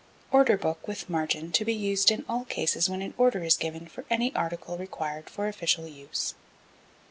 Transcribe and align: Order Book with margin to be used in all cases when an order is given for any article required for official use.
Order 0.31 0.57
Book 0.57 0.87
with 0.87 1.11
margin 1.11 1.51
to 1.51 1.63
be 1.63 1.75
used 1.75 2.09
in 2.09 2.25
all 2.27 2.43
cases 2.45 2.89
when 2.89 3.03
an 3.03 3.13
order 3.19 3.43
is 3.43 3.55
given 3.55 3.87
for 3.87 4.03
any 4.09 4.33
article 4.33 4.75
required 4.75 5.29
for 5.29 5.47
official 5.47 5.87
use. 5.87 6.33